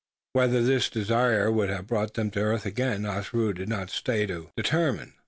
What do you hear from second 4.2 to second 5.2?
to determine.